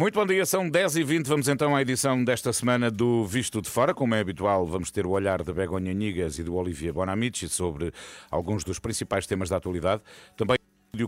[0.00, 1.26] Muito bom dia, são 10h20.
[1.26, 3.92] Vamos então à edição desta semana do Visto de Fora.
[3.92, 7.92] Como é habitual, vamos ter o olhar de Begonha Nigas e do Olivier Bonamici sobre
[8.30, 10.00] alguns dos principais temas da atualidade.
[10.34, 10.56] Também.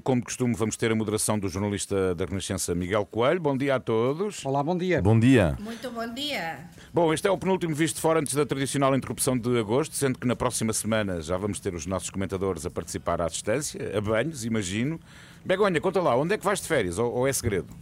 [0.02, 3.40] Como costume, vamos ter a moderação do jornalista da Renascença Miguel Coelho.
[3.40, 4.44] Bom dia a todos.
[4.44, 5.00] Olá, bom dia.
[5.00, 5.56] Bom dia.
[5.60, 6.68] Muito bom dia.
[6.92, 10.18] Bom, este é o penúltimo visto de fora antes da tradicional interrupção de agosto, sendo
[10.18, 14.00] que na próxima semana já vamos ter os nossos comentadores a participar à distância, a
[14.02, 15.00] banhos, imagino.
[15.42, 17.74] Begonha, conta lá, onde é que vais de férias ou, ou é segredo?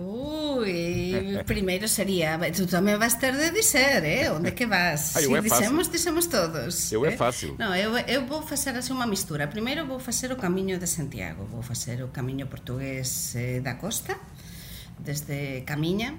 [0.00, 5.12] Ui, primeiro sería, tú tamén vas ter de dizer, eh, onde que vas?
[5.12, 5.76] Ah, eu si é fácil.
[5.92, 6.88] dixemos todos.
[6.88, 7.16] Eu é eh?
[7.20, 7.52] fácil.
[7.60, 9.44] Non, eu, eu vou facer así unha mistura.
[9.52, 14.16] Primeiro vou facer o camiño de Santiago, vou facer o camiño portugués eh, da costa,
[14.96, 16.16] desde Camiña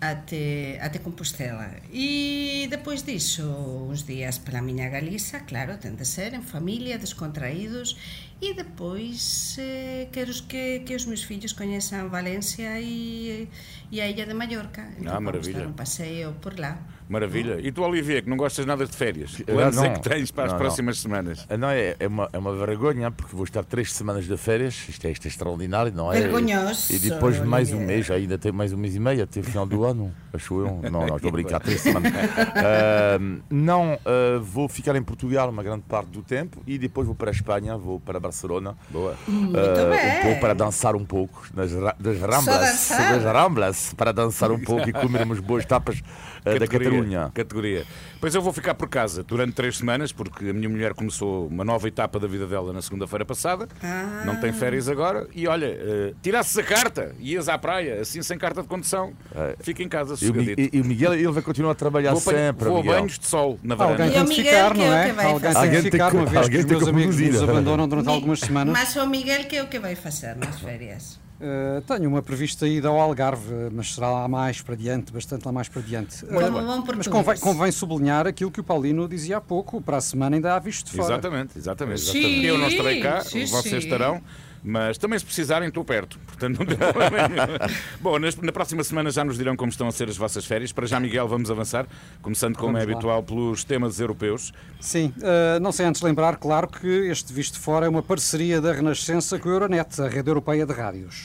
[0.00, 1.76] até, até Compostela.
[1.92, 3.44] E depois diso,
[3.92, 8.00] uns días para a miña Galiza, claro, ten de ser en familia, descontraídos,
[8.42, 13.48] e depois eh, quero que, que os meus fillos coñezan Valencia e,
[13.92, 14.82] e a Ilha de Mallorca.
[14.82, 15.58] Ah, vamos maravilha.
[15.60, 16.78] dar um passeio por lá.
[17.10, 17.58] Maravilha.
[17.60, 19.42] E tu, Olivier, que não gostas nada de férias?
[19.44, 19.94] Quantos é não.
[19.94, 21.44] que tens para as Não, próximas semanas?
[21.50, 24.86] Ah, Não, é, é, uma, é uma vergonha, porque vou estar três semanas de férias,
[24.88, 26.20] isto é, isto é extraordinário, não é?
[26.20, 27.96] Vergonhoso, E depois mais um Olivier.
[27.96, 30.80] mês, ainda tem mais um mês e meio, até o final do ano, acho eu.
[30.88, 32.12] Não, não, estou a brincar, três semanas.
[32.54, 33.18] Ah,
[33.50, 37.30] não, ah, vou ficar em Portugal uma grande parte do tempo e depois vou para
[37.30, 38.76] a Espanha, vou para Barcelona.
[38.88, 39.14] Boa.
[39.26, 40.18] Muito Ah, bem.
[40.18, 44.88] um pouco para dançar um pouco nas, das ramblas, das ramblas, para dançar um pouco
[44.88, 46.00] e comermos boas tapas
[46.46, 47.30] ah, da Catalunha.
[47.34, 47.84] Categoria.
[48.20, 51.64] Pois eu vou ficar por casa durante três semanas, porque a minha mulher começou uma
[51.64, 53.66] nova etapa da vida dela na segunda-feira passada.
[53.82, 54.22] Ah.
[54.26, 55.26] Não tem férias agora.
[55.34, 59.12] E olha, eh, tirasses a carta, ias à praia, assim sem carta de condução.
[59.60, 60.60] Fica em casa, E sossegadito.
[60.60, 62.68] e- e o Miguel ele vai continuar a trabalhar Vou, sempre.
[62.68, 64.04] vou a banhos de sol na varanda.
[64.04, 65.12] Alguém E o tem de Miguel, ficar, que não é é?
[65.14, 66.90] que Alguém tem Alguém tem ficar, que- uma vez que alguém os tem meus que
[66.90, 68.72] amigos nos abandonam durante algumas semanas.
[68.72, 71.18] Mas o Miguel, que é o que vai fazer nas férias?
[71.40, 75.50] Uh, tenho uma prevista ida ao Algarve, mas será lá mais para diante, bastante lá
[75.50, 76.22] mais para diante.
[76.26, 80.00] Uh, bom mas convém, convém sublinhar aquilo que o Paulino dizia há pouco, para a
[80.02, 81.14] semana ainda há visto de fora.
[81.14, 82.00] Exatamente, exatamente.
[82.02, 82.46] Sim, exatamente.
[82.46, 83.88] Eu não estarei cá, sim, vocês sim.
[83.88, 84.20] estarão.
[84.62, 86.18] Mas também, se precisarem, estou perto.
[86.26, 87.58] Portanto, não tem problema nenhum.
[88.00, 90.70] Bom, nas- na próxima semana já nos dirão como estão a ser as vossas férias.
[90.72, 91.86] Para já, Miguel, vamos avançar,
[92.20, 92.92] começando, como é Vamos lá.
[93.14, 94.52] habitual, pelos temas europeus.
[94.80, 98.60] Sim, uh, não sei antes lembrar, claro, que este visto de fora é uma parceria
[98.60, 101.24] da Renascença com a Euronet, a rede europeia de rádios.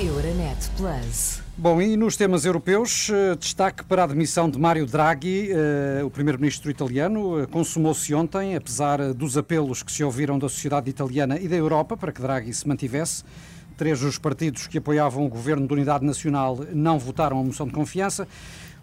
[0.00, 1.40] Euronet Plus.
[1.62, 6.10] Bom, e nos temas europeus, eh, destaque para a admissão de Mário Draghi, eh, o
[6.10, 11.46] primeiro-ministro italiano, eh, consumou-se ontem, apesar dos apelos que se ouviram da sociedade italiana e
[11.46, 13.22] da Europa para que Draghi se mantivesse.
[13.76, 17.72] Três dos partidos que apoiavam o governo de unidade nacional não votaram a moção de
[17.72, 18.26] confiança.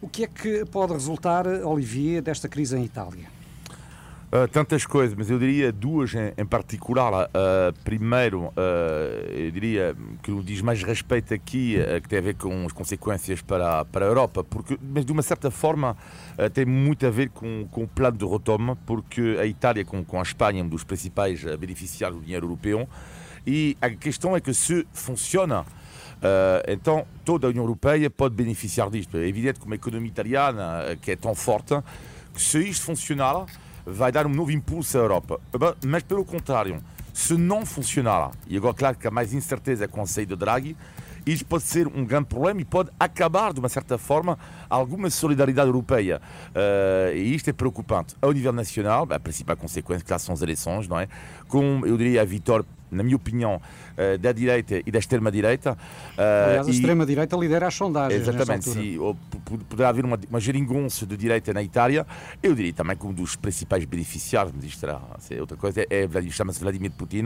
[0.01, 3.39] O que é que pode resultar, Olivier, desta crise em Itália?
[4.31, 7.25] Uh, tantas coisas, mas eu diria duas em, em particular.
[7.25, 8.51] Uh, primeiro, uh,
[9.31, 13.41] eu diria que o diz mais respeito aqui, que tem a ver com as consequências
[13.41, 15.97] para, para a Europa, porque, mas de uma certa forma
[16.53, 20.19] tem muito a ver com, com o plano de retoma, porque a Itália, com, com
[20.19, 22.88] a Espanha, um dos principais beneficiários do dinheiro europeu,
[23.47, 25.61] e a questão é que se funciona.
[25.61, 29.17] Uh, então, toda a União Europeia pode beneficiar disto.
[29.17, 31.73] É evidente que uma economia italiana que é tão forte,
[32.34, 33.47] que se isto funcionar,
[33.94, 35.40] vai dar um novo impulso à Europa.
[35.58, 36.82] Bem, Mas, pelo contrário,
[37.14, 40.78] se não funcionar, e agora, claro que há mais incerteza com a saída de Draghi,
[41.26, 44.38] isto pode ser um grande problema e pode acabar, de uma certa forma,
[44.70, 46.22] alguma solidariedade europeia.
[46.50, 48.16] Uh, e isto é preocupante.
[48.22, 51.08] Ao nível nacional, a principal consequência, claro, são as eleições, não é?
[51.48, 55.74] Com, eu diria, a vitória, na minha opinião, uh, da direita e da extrema-direita.
[55.74, 58.22] Uh, Aliás, a extrema-direita lidera as sondagens.
[58.28, 58.98] Exatamente, se
[59.70, 62.06] poderá haver uma, uma geringonça de direita na Itália,
[62.42, 66.08] eu diria também que um dos principais beneficiários, mas isto será, é outra coisa, é,
[66.08, 67.24] Vlad- chama-se Vladimir Putin,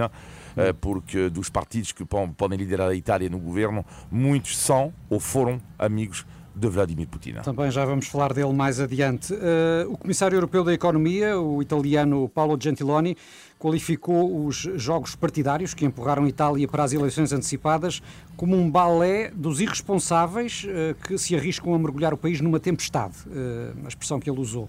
[0.55, 5.61] eh, porque dos partidos que podem liderar a Itália no governo, muitos são ou foram
[5.77, 6.25] amigos
[6.55, 7.33] de Vladimir Putin.
[7.43, 9.33] Também já vamos falar dele mais adiante.
[9.33, 13.17] Eh, o Comissário Europeu da Economia, o italiano Paolo Gentiloni,
[13.63, 18.01] qualificou os jogos partidários que empurraram Itália para as eleições antecipadas
[18.35, 23.15] como um balé dos irresponsáveis eh, que se arriscam a mergulhar o país numa tempestade,
[23.31, 24.67] eh, a expressão que ele usou.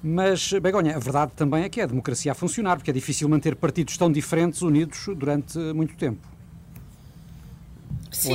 [0.00, 3.28] Mas, Begonha, a verdade também é que é a democracia a funcionar, porque é difícil
[3.28, 6.22] manter partidos tão diferentes unidos durante muito tempo.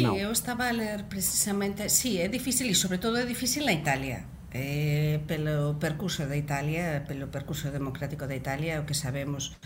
[0.02, 0.18] Non?
[0.18, 4.34] eu estaba a ler precisamente, sí, é difícil e sobre todo é difícil na Italia.
[4.54, 9.58] Eh, pelo percurso da Italia, pelo percurso democrático da Italia, o que sabemos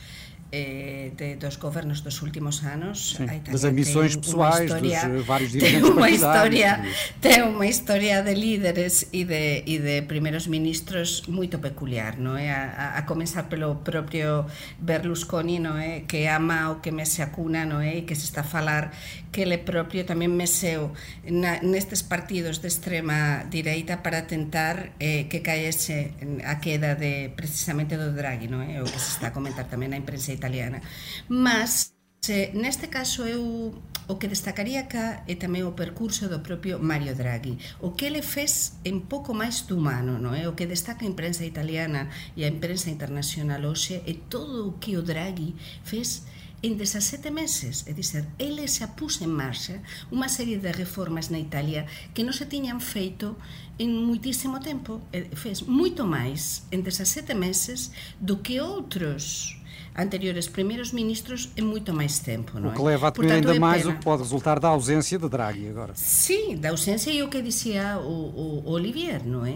[0.51, 3.15] eh, de, dos governos dos últimos anos.
[3.17, 6.81] Sim, das ambições pessoais história, dos eh, vários dirigentes tem uma história
[7.19, 12.47] tem uma historia de líderes e de, e de primeiros ministros moito peculiar non é?
[12.55, 14.47] A, a comenzar pelo propio
[14.79, 16.07] Berlusconi non é?
[16.07, 17.99] Que ama o que me se acuna non é?
[17.99, 18.95] E que se está a falar
[19.35, 20.95] que ele propio tamén meseu
[21.27, 26.15] na, nestes partidos de extrema direita para tentar eh, que caese
[26.47, 28.79] a queda de precisamente do Draghi non é?
[28.79, 30.79] O que se está a comentar tamén na imprensa italiana.
[31.25, 33.73] Mas, se, neste caso, eu
[34.07, 37.59] o que destacaría cá é tamén o percurso do propio Mario Draghi.
[37.83, 40.47] O que ele fez en pouco máis do humano, non é?
[40.47, 40.49] Eh?
[40.49, 42.07] O que destaca a imprensa italiana
[42.39, 46.23] e a imprensa internacional hoxe é todo o que o Draghi fez
[46.63, 51.37] en 17 meses, é dizer, ele se apuse en marcha unha serie de reformas na
[51.37, 51.85] Italia
[52.15, 53.35] que non se tiñan feito
[53.77, 55.03] en muitísimo tempo,
[55.35, 59.53] fez moito máis en 17 meses do que outros
[59.97, 62.59] anteriores primeiros ministros em muito mais tempo.
[62.59, 65.17] Não o que leva a temer ainda é mais o que pode resultar da ausência
[65.17, 65.93] de Draghi agora.
[65.95, 69.55] Sim, da ausência e o que dizia o, o Olivier, não é?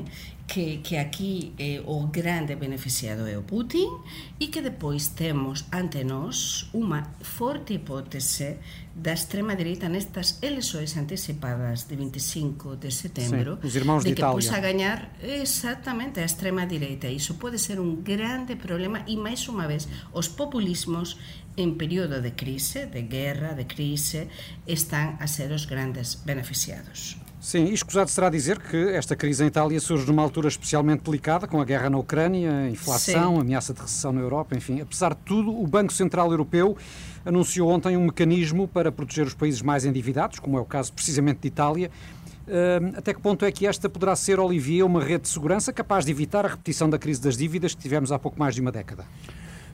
[0.52, 3.88] Que, que aquí eh, o grande beneficiado é o Putin
[4.36, 8.60] e que depois temos ante nós unha forte hipótese
[8.92, 14.20] da extrema direita nestas eleições antecipadas de 25 de setembro Sim, os irmãos de, de
[14.20, 19.48] que possa ganhar exatamente a extrema direita iso pode ser un grande problema e máis
[19.48, 21.16] unha vez os populismos
[21.56, 24.28] en período de crise, de guerra, de crise
[24.68, 29.48] están a ser os grandes beneficiados Sim, e escusado será dizer que esta crise em
[29.48, 33.42] Itália surge numa altura especialmente delicada, com a guerra na Ucrânia, inflação, Sim.
[33.42, 34.80] ameaça de recessão na Europa, enfim.
[34.80, 36.78] Apesar de tudo, o Banco Central Europeu
[37.26, 41.40] anunciou ontem um mecanismo para proteger os países mais endividados, como é o caso precisamente
[41.42, 41.90] de Itália.
[42.96, 46.12] Até que ponto é que esta poderá ser, Olivier, uma rede de segurança capaz de
[46.12, 49.04] evitar a repetição da crise das dívidas que tivemos há pouco mais de uma década?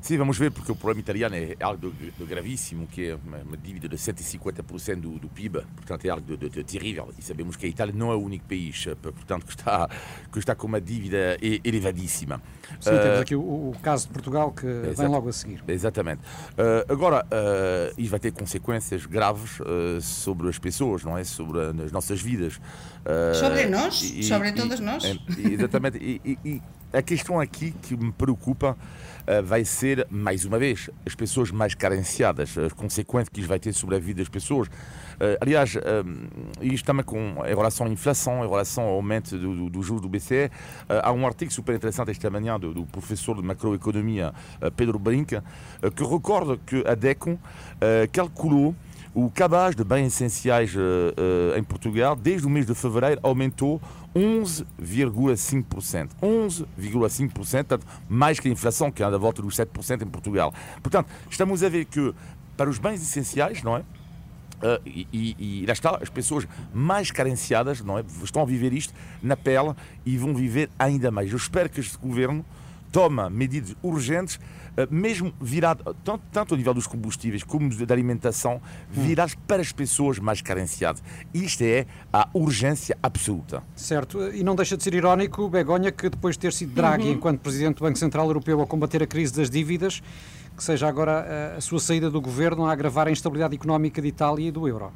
[0.07, 3.57] Sim, vamos ver, porque o problema italiano é algo de, de gravíssimo, que é uma,
[3.57, 7.13] dívida de 150% do, do PIB, portanto é algo de, de, terrível.
[7.19, 9.89] E sabemos que a Itália não é o único país, eh, portanto, que está,
[10.31, 12.41] que está com uma dívida elevadíssima.
[12.79, 15.61] Sim, uh, temos aqui o, o, caso de Portugal que vem logo a seguir.
[15.67, 16.21] Exatamente.
[16.53, 21.25] Uh, agora, uh, isto vai ter consequências graves uh, sobre as pessoas, não é?
[21.25, 22.61] Sobre as nossas vidas.
[23.33, 25.03] sobre nós, e, sobre e, todos nós.
[25.37, 25.97] Exatamente.
[25.97, 26.61] e, e
[26.93, 31.75] a questão aqui que me preocupa eh, vai ser, mais uma vez, as pessoas mais
[31.75, 34.69] carenciadas, as consequências que isto vai ter sobre a vida das pessoas.
[35.19, 35.81] Eh, aliás, eh,
[36.61, 40.01] isto também com, em relação à inflação, em relação ao aumento do, do, do juros
[40.01, 40.49] do BCE,
[40.87, 44.33] há um artigo super interessante esta manhã do, do professor de macroeconomia
[44.75, 45.43] Pedro Brinca,
[45.95, 47.37] que recorda que a DECOM
[48.11, 48.75] calculou
[49.17, 50.75] o cabaz de bens essenciais
[51.57, 53.81] em Portugal, desde o mês de fevereiro, aumentou
[54.15, 56.09] 11,5%.
[56.21, 60.53] 11,5%, portanto, mais que a inflação, que anda à volta dos 7% em Portugal.
[60.83, 62.13] Portanto, estamos a ver que
[62.55, 63.79] para os bens essenciais, não é?
[63.79, 68.03] Uh, e, e, e, lá está, as pessoas mais carenciadas não é?
[68.23, 69.73] estão a viver isto na pele
[70.05, 71.31] e vão viver ainda mais.
[71.31, 72.45] Eu espero que este governo
[72.91, 74.39] tome medidas urgentes
[74.77, 78.61] eh, mesmo virado, tanto, tanto a nível dos combustíveis como da alimentação,
[78.95, 79.35] hum.
[79.47, 81.01] para as pessoas mais carenciadas.
[81.33, 83.63] Isto é a urgência absoluta.
[83.75, 87.13] Certo, e não deixa de ser irónico, Begonha, que depois de ter sido Draghi, uhum.
[87.13, 90.01] enquanto Presidente do Banco Central Europeu, a combater a crise das dívidas,
[90.55, 94.07] que seja agora a, a sua saída do governo a agravar a instabilidade económica de
[94.09, 94.91] Itália e do euro.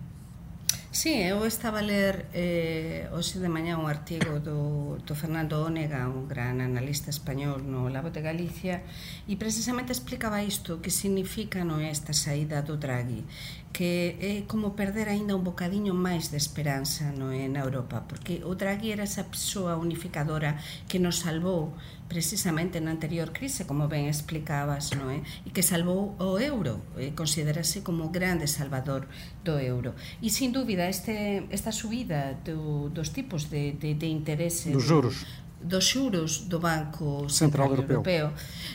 [0.93, 6.11] Sí, eu estaba a ler eh, hoxe de mañá un artigo do, do Fernando Ónega,
[6.11, 8.83] un gran analista español no Labo de Galicia,
[9.23, 13.23] e precisamente explicaba isto, que significa no esta saída do Draghi,
[13.71, 18.43] que é como perder aínda un bocadiño máis de esperanza no é, na Europa, porque
[18.43, 20.59] o Draghi era esa persoa unificadora
[20.91, 21.71] que nos salvou
[22.11, 25.23] precisamente na anterior crise, como ben explicabas, non é?
[25.47, 29.07] E que salvou o euro, e considerase como o grande salvador
[29.47, 29.95] do euro.
[30.19, 35.23] E sin dúbida este esta subida do, dos tipos de, de, de interese dos juros
[35.61, 38.33] dos xuros do Banco Central, Central Europeo, Europeo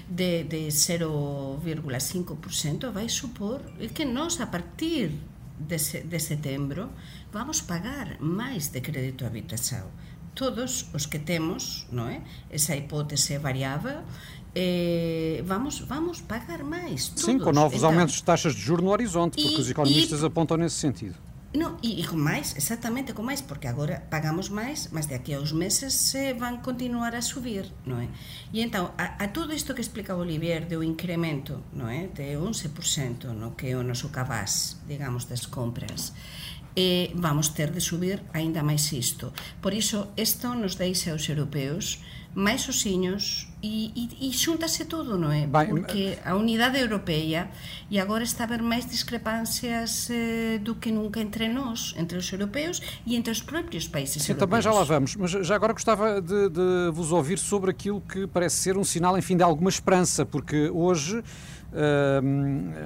[0.09, 3.61] de, de 0,5% vai supor
[3.93, 5.11] que nós a partir
[5.59, 6.91] de, de setembro
[7.33, 9.91] vamos pagar máis de crédito a habitação.
[10.37, 12.21] Todos os que temos, non é?
[12.53, 14.05] Esa hipótese variável
[14.57, 17.09] eh, vamos, vamos pagar máis.
[17.09, 17.25] Todos.
[17.25, 20.23] Sim, com novos então, aumentos de taxas de juros no horizonte, porque e, os economistas
[20.23, 21.17] e, apontam nesse sentido.
[21.57, 25.33] No, e, e con máis, exactamente con máis, porque agora pagamos máis, mas de aquí
[25.33, 28.09] a uns meses se van continuar a subir, non é?
[28.53, 32.09] E entón, a, a todo isto que explica Olivier do incremento, non é?
[32.13, 36.13] De 11% no que é o noso cabaz, digamos, das compras,
[36.77, 39.33] e vamos ter de subir aínda máis isto.
[39.63, 42.05] Por iso, isto nos deixa aos europeos
[42.37, 45.49] máis osiños e, e, e xuntase todo, non é?
[45.49, 47.49] Vai, Porque a unidade europeia
[47.89, 52.31] e agora está a haber máis discrepancias eh, do que nunca entre nós, entre os
[52.31, 54.51] europeus e entre os próprios países Sim, europeus.
[54.51, 58.27] também já lá vamos, mas já agora gostava de, de vos ouvir sobre aquilo que
[58.27, 61.25] parece ser um sinal, enfim, de alguma esperança, porque hoje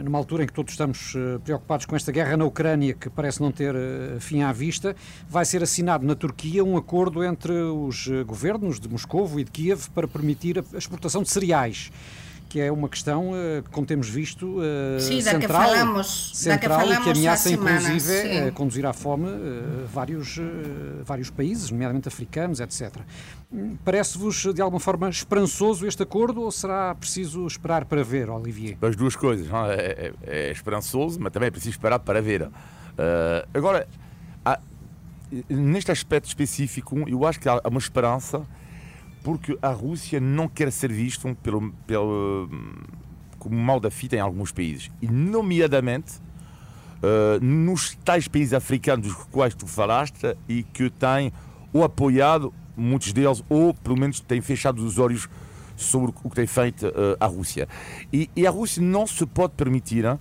[0.03, 3.41] Numa altura em que todos estamos uh, preocupados com esta guerra na Ucrânia, que parece
[3.41, 4.97] não ter uh, fim à vista,
[5.29, 9.91] vai ser assinado na Turquia um acordo entre os governos de Moscou e de Kiev
[9.95, 11.93] para permitir a exportação de cereais
[12.51, 13.31] que é uma questão,
[13.71, 14.57] como temos visto,
[14.99, 18.85] Sim, central, da que falamos, central da que, e que ameaça, semana, inclusive, a conduzir
[18.85, 19.29] à fome
[19.87, 20.37] vários,
[21.05, 22.97] vários países, nomeadamente africanos, etc.
[23.85, 28.77] Parece-vos, de alguma forma, esperançoso este acordo ou será preciso esperar para ver, Olivier?
[28.81, 29.49] As duas coisas.
[29.49, 32.43] É, é, é, esperançoso, mas também é preciso esperar para ver.
[32.43, 32.51] Uh,
[33.53, 33.89] agora,
[34.45, 34.61] há,
[35.49, 38.47] neste aspecto específico, eu acho que há uma esperança
[39.23, 42.49] porque a Rússia não quer ser vista pelo, pelo,
[43.39, 44.91] como mal da fita em alguns países.
[45.01, 46.15] E, nomeadamente,
[47.03, 51.33] uh, nos tais países africanos dos quais tu falaste e que têm
[51.73, 55.29] ou apoiado muitos deles, ou pelo menos têm fechado os olhos
[55.77, 57.69] sobre o que tem feito uh, a Rússia.
[58.13, 60.19] E, e, a Rússia não se pode permitir, uh,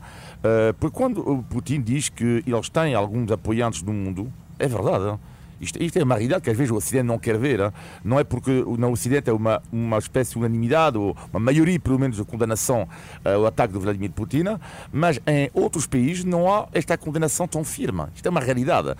[0.79, 5.06] porque quando o Putin diz que eles têm alguns apoiantes no mundo, é verdade.
[5.06, 5.20] Hein?
[5.62, 7.60] Isto, isto, é uma realidade que às vezes o Ocidente não quer ver.
[7.60, 7.72] Hein?
[8.04, 12.00] Não é porque no Ocidente é uma, uma espécie de unanimidade, ou uma maioria, pelo
[12.00, 12.88] menos, de condenação
[13.25, 14.44] uh, ao ataque de Vladimir Putin,
[14.92, 18.06] mas em outros países não há esta condenação tão firme.
[18.16, 18.89] Isto é uma realidade.
[18.89, 18.96] Uh,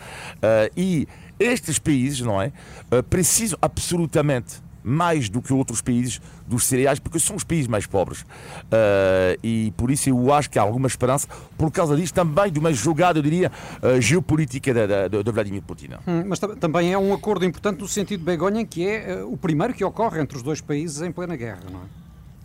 [0.76, 1.08] e
[1.40, 2.52] estes países, não é?
[2.92, 7.86] Uh, precisam absolutamente mais do que outros países dos cereais, porque são os países mais
[7.86, 8.22] pobres.
[8.22, 12.60] Uh, e por isso eu acho que há alguma esperança, por causa disso, também de
[12.60, 13.52] uma jogada, eu diria,
[13.84, 15.90] uh, geopolítica de, Vladimir Putin.
[16.08, 19.38] Hum, mas também é um acordo importante no sentido de Begonha, que é uh, o
[19.38, 21.99] primeiro que ocorre entre os dois países em plena guerra, não é?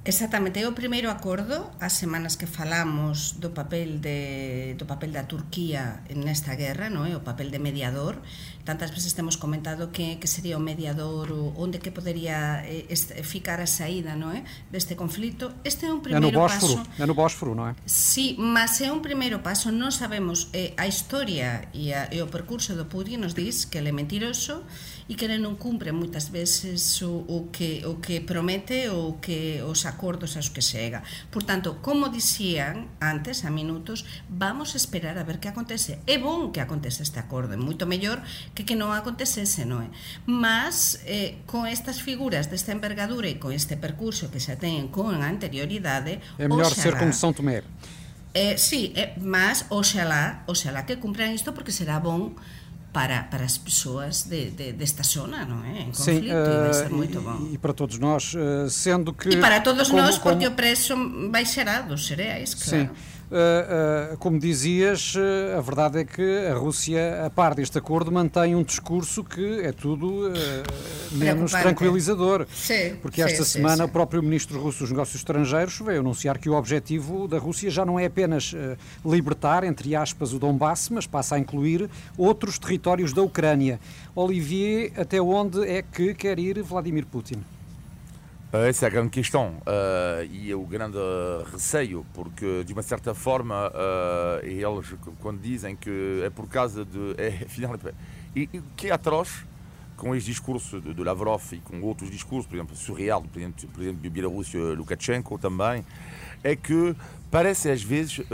[0.04, 5.24] Exactamente, é o primeiro acordo as semanas que falamos do papel de do papel da
[5.24, 7.16] Turquía nesta guerra, non é?
[7.16, 8.20] O papel de mediador.
[8.68, 12.92] Tantas veces temos comentado que que sería o mediador, onde que podería eh,
[13.24, 14.44] ficar a saída, non é?
[14.68, 15.56] Deste conflito.
[15.64, 17.00] Este é un primeiro é no Bósforo, paso.
[17.00, 17.74] É no Bósforo, non é?
[17.88, 19.72] Sí, mas é un primeiro paso.
[19.72, 23.80] Non sabemos eh, a historia e, a, e o percurso do Putin nos diz que
[23.80, 24.68] ele é mentiroso
[25.08, 29.60] e que ele non cumpre moitas veces o, o que o que promete ou que
[29.60, 31.04] os acordos aos que chega.
[31.28, 36.00] Por tanto, como dicían antes, a minutos, vamos esperar a ver que acontece.
[36.08, 38.24] É bon que acontece este acordo, é moito mellor
[38.56, 39.88] que que non acontecese, non é?
[40.24, 45.20] Mas, eh, con estas figuras desta envergadura e con este percurso que xa ten con
[45.20, 46.24] anterioridade...
[46.40, 47.60] É mellor ser como São Tomé.
[48.34, 52.34] Eh, sí, eh, mas oxalá, oxalá que cumpran isto porque será bon
[52.94, 55.80] para, para as persoas de, de, desta zona, não é?
[55.80, 57.48] Em conflito, Sim, uh, vai ser muito bom.
[57.52, 59.30] E para todos nós, uh, sendo que...
[59.30, 60.52] E para todos como, nós, porque como...
[60.52, 60.94] o preço
[61.28, 62.84] baixará dos cereais, claro.
[62.84, 62.90] Sim.
[63.34, 68.12] Uh, uh, como dizias, uh, a verdade é que a Rússia, a par deste acordo,
[68.12, 70.30] mantém um discurso que é tudo
[71.10, 72.46] menos tranquilizador.
[72.54, 76.38] Sim, porque esta sim, semana sim, o próprio Ministro Russo dos Negócios Estrangeiros veio anunciar
[76.38, 78.54] que o objetivo da Rússia já não é apenas
[79.04, 83.80] libertar, entre aspas, o Donbass, mas passa a incluir outros territórios da Ucrânia.
[84.14, 87.42] Olivier, até onde é que quer ir Vladimir Putin?
[88.56, 90.96] Essa é a grande questão uh, e é o grande
[91.50, 97.16] receio, porque de uma certa forma uh, eles, quando dizem que é por causa de.
[97.18, 97.92] É, finalmente,
[98.34, 99.44] e, e que é atroz
[99.96, 103.66] com este discurso de, de, Lavrov e com outros discursos, por exemplo, surreal do presidente,
[103.66, 105.84] presidente de Bielorrússia, Lukashenko também,
[106.44, 106.94] é que
[107.32, 108.24] parece às vezes uh,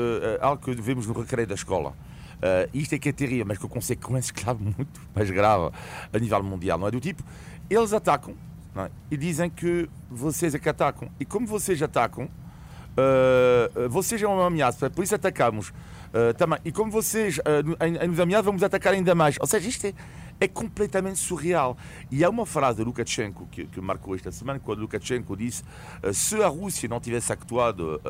[0.43, 1.95] algo que vemos no recreio da escola.
[2.41, 5.73] Uh, isto é que é terrível, mas com consequências, claro, muito mais graves
[6.13, 6.79] a nível mundial.
[6.79, 7.25] Não é do tipo,
[7.71, 8.35] eles atacam
[8.77, 8.91] é?
[9.11, 11.11] e dizem que vocês é que atacam.
[11.19, 16.59] E como vocês atacam, uh, vocês é uma ameaça, por isso atacamos uh, também.
[16.65, 19.37] E como vocês uh, nos ameaçam, vamos atacar ainda mais.
[19.41, 19.95] Ou seja, isto é,
[20.39, 21.77] é completamente surreal.
[22.11, 25.65] E há uma frase de Lukashenko que, que marcou esta semana, quando Lukashenko disse
[26.13, 28.01] se a Rússia não tivesse actuado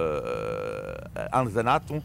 [1.33, 2.02] antes da NATO,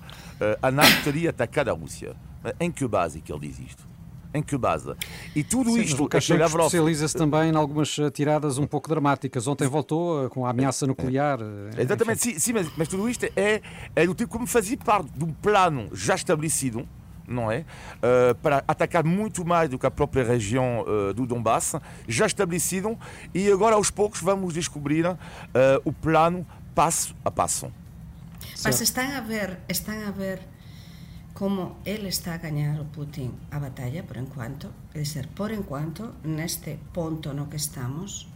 [0.61, 2.15] a NATO teria atacado a Rússia.
[2.59, 3.94] Em que base que ele diz isto?
[4.35, 4.93] Em que base.
[5.35, 9.47] E tudo Sim, isto é especializa-se também em algumas tiradas um pouco dramáticas.
[9.47, 11.39] Ontem voltou eh, com a ameaça nuclear.
[11.41, 13.61] Eh, Exatamente, sim, sim mas, mas, tudo isto é,
[13.95, 16.87] é do tipo como fazia parte de um plano já estabelecido
[17.27, 17.65] não é?
[17.97, 21.73] Uh, para atacar muito mais do que a própria região uh, do Donbass,
[22.07, 22.95] já estabelecido,
[23.33, 25.17] e agora aos poucos vamos descobrir uh,
[25.83, 27.71] o plano passo a passo.
[28.63, 30.39] Mas estão a ver, estão a ver
[31.35, 36.15] como el está a gañar o Putin a batalla por enquanto, é dizer, por enquanto,
[36.23, 38.31] neste ponto no que estamos,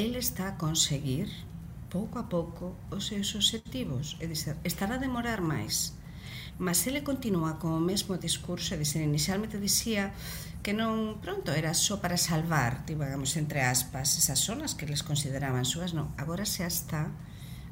[0.00, 1.28] el está a conseguir
[1.92, 5.92] pouco a pouco os seus objetivos, é dizer, estará a demorar máis,
[6.56, 10.16] mas ele continúa con o mesmo discurso, é dizer, inicialmente dicía
[10.64, 15.68] que non, pronto, era só para salvar, digamos, entre aspas, esas zonas que les consideraban
[15.68, 17.12] súas, non, agora xa está,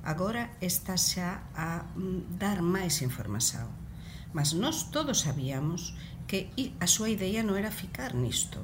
[0.05, 3.90] agora está xa a mm, dar máis información.
[4.33, 5.95] Mas nós todos sabíamos
[6.31, 8.63] que a súa idea non era ficar nisto,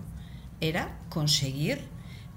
[0.62, 1.82] era conseguir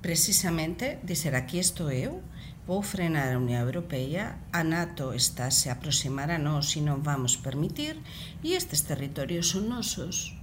[0.01, 2.24] precisamente dizer aquí estou eu,
[2.65, 7.38] vou frenar a Unión Europea, a NATO está se aproximar a nós e non vamos
[7.38, 8.01] permitir,
[8.41, 10.33] e estes territorios son nosos.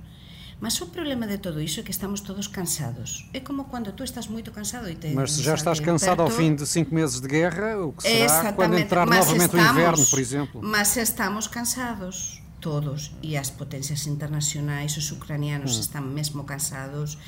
[0.57, 3.29] Mas o problema de todo iso é que estamos todos cansados.
[3.35, 6.33] É como quando tu estás moito cansado e te Mas se já estás cansado perto...
[6.33, 9.73] ao fim de cinco meses de guerra, o que será quando entrar novamente estamos, o
[9.75, 10.61] inverno, por exemplo?
[10.63, 15.81] Mas estamos cansados todos e as potencias internacionais os ucranianos mm.
[15.81, 17.19] están mesmo cansados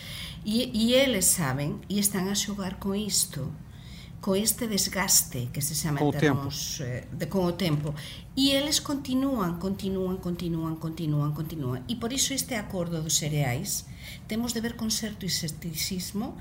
[0.44, 3.52] e, e eles saben e están a xogar con isto
[4.20, 7.94] con este desgaste que se chama en termos eh, de, con o tempo.
[8.34, 11.80] E eles continúan, continúan, continúan, continúan, continúan.
[11.86, 13.86] E por iso este acordo dos cereais
[14.26, 16.34] temos de ver con certo escepticismo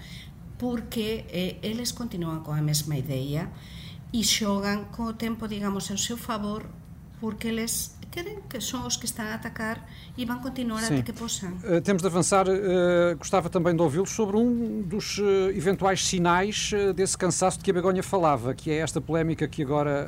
[0.57, 3.53] porque eh, eles continúan con a mesma ideia
[4.09, 6.65] e xogan co tempo, digamos, ao seu favor
[7.19, 9.85] porque eles querem, que são os que estão a atacar
[10.17, 10.95] e vão continuar Sim.
[10.95, 11.51] até que possam.
[11.63, 12.47] Uh, temos de avançar.
[12.47, 17.71] Uh, gostava também de ouvi-lo sobre um dos uh, eventuais sinais desse cansaço de que
[17.71, 20.07] a Begonha falava, que é esta polémica que agora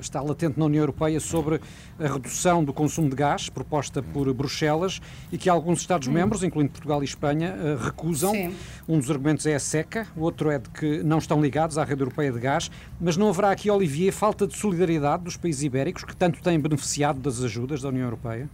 [0.00, 1.60] está latente na União Europeia sobre
[1.98, 5.00] a redução do consumo de gás proposta por Bruxelas
[5.30, 8.32] e que alguns Estados-membros, incluindo Portugal e Espanha, recusam.
[8.32, 8.54] Sim.
[8.88, 11.84] Um dos argumentos é a seca, o outro é de que não estão ligados à
[11.84, 16.04] rede europeia de gás, mas não haverá aqui, Olivier, falta de solidariedade dos países ibéricos
[16.12, 18.48] que tanto têm beneficiado das ajudas da União Europeia?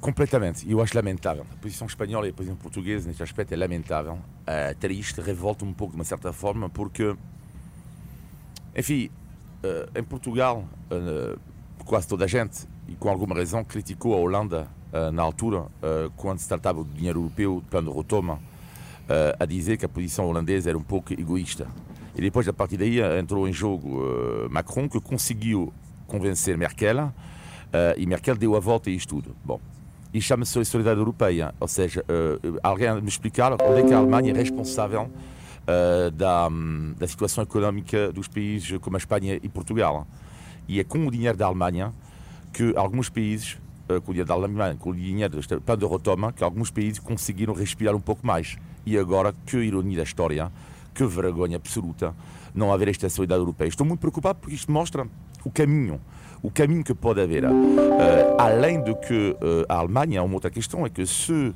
[0.00, 0.70] Completamente.
[0.70, 1.44] Eu acho lamentável.
[1.52, 4.14] A posição espanhola e a posição portuguesa neste aspecto é lamentável.
[4.14, 7.14] Uh, triste, revolta um pouco de uma certa forma, porque,
[8.76, 9.10] enfim,
[9.64, 11.38] uh, em Portugal, uh,
[11.84, 14.68] quase toda a gente, e com alguma razão, criticou a Holanda
[15.14, 15.64] na altura,
[16.18, 18.38] quando se tratava do dinheiro europeu, do plano de retoma,
[19.40, 21.66] a dizer que a posição holandesa era um pouco egoísta.
[22.14, 24.02] E depois, a partir daí, entrou em jogo
[24.50, 25.72] Macron, que conseguiu
[26.12, 27.12] convencer Merkel
[27.72, 29.34] Uh, e Merkel deu a volta a isto tudo.
[29.42, 29.58] Bom,
[30.12, 34.30] e chama-se solidariedade europeia, ou seja, uh, alguém me explicar onde é que a Alemanha
[34.30, 35.10] é responsável
[36.12, 40.06] da, um, da situação económica dos países como a Espanha e Portugal.
[40.68, 41.94] E é com o dinheiro da Alemanha
[42.52, 46.32] que alguns países, com o dinheiro da Alemanha, com o dinheiro do plano de retoma,
[46.32, 48.56] que alguns países conseguiram respirar um pouco mais.
[48.84, 50.50] E agora, que ironia da história,
[50.92, 52.12] que vergonha absoluta
[52.52, 53.68] não haver esta solidariedade europeia.
[53.68, 55.06] Estou muito preocupado porque isto mostra
[55.44, 56.00] o caminho
[56.42, 57.44] o caminho que pode haver.
[57.44, 57.50] Uh,
[58.36, 61.54] além de que uh, a Alemanha, uma outra questão é que se uh,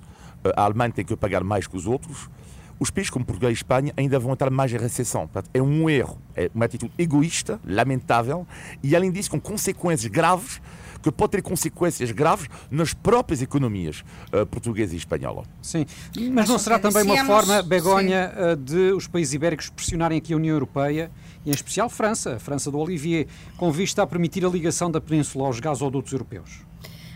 [0.56, 2.30] a Alemanha tem que pagar mais que os outros,
[2.78, 5.26] os países como Portugal e Espanha ainda vão entrar mais em recessão.
[5.26, 8.46] Portanto, é um erro, é uma atitude egoísta, lamentável
[8.82, 10.60] e, além disso, com consequências graves
[11.02, 15.44] que pode ter consequências graves nas próprias economias uh, portuguesa e espanhola.
[15.62, 15.86] Sim,
[16.32, 20.54] mas não será também uma forma, Begonha, de os países ibéricos pressionarem aqui a União
[20.54, 21.10] Europeia
[21.46, 25.00] e em especial França, a França do Olivier, com vista a permitir a ligação da
[25.00, 26.66] península aos gasodutos europeus?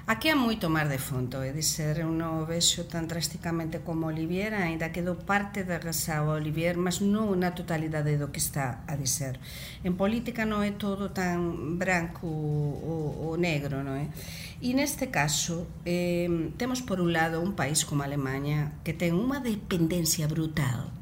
[0.07, 4.11] Aquí é moito máis de fondo, é dizer, eu non o vexo tan drásticamente como
[4.11, 8.43] Olivier, ainda que do parte da razão a Olivier, mas non na totalidade do que
[8.43, 9.39] está a dizer.
[9.87, 14.11] En política non é todo tan branco ou, ou negro, non é?
[14.59, 16.27] E neste caso, eh,
[16.59, 21.00] temos por un lado un país como a Alemanha que ten unha dependencia brutal